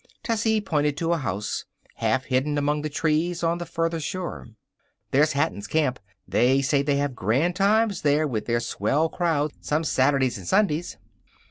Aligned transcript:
Tessie 0.23 0.59
pointed 0.59 0.97
to 0.97 1.13
a 1.13 1.19
house 1.19 1.65
half 1.97 2.23
hidden 2.23 2.57
among 2.57 2.81
the 2.81 2.89
trees 2.89 3.43
on 3.43 3.59
the 3.59 3.67
farther 3.67 3.99
shore: 3.99 4.47
"There's 5.11 5.33
Hatton's 5.33 5.67
camp. 5.67 5.99
They 6.27 6.63
say 6.63 6.81
they 6.81 6.95
have 6.97 7.13
grand 7.15 7.55
times 7.55 8.01
there 8.01 8.25
with 8.27 8.45
their 8.47 8.61
swell 8.61 9.09
crowd 9.09 9.51
some 9.61 9.83
Saturdays 9.83 10.39
and 10.39 10.47
Sundays. 10.47 10.97